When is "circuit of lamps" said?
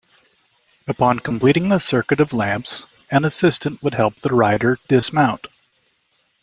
1.77-2.87